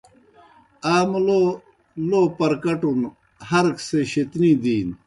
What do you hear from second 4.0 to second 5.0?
شیطنی دِینوْ۔